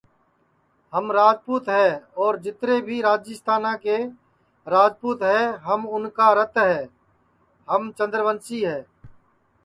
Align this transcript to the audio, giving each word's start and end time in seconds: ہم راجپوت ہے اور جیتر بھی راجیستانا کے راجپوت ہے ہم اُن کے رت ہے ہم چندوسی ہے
ہم 0.93 1.11
راجپوت 1.11 1.67
ہے 1.75 1.87
اور 2.21 2.35
جیتر 2.43 2.69
بھی 2.85 3.01
راجیستانا 3.01 3.75
کے 3.83 3.97
راجپوت 4.71 5.21
ہے 5.23 5.41
ہم 5.65 5.81
اُن 5.93 6.09
کے 6.19 6.33
رت 6.41 6.57
ہے 6.63 6.79
ہم 7.71 7.91
چندوسی 7.97 8.65
ہے 8.65 8.81